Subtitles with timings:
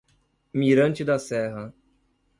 [0.53, 1.71] Mirante da Serra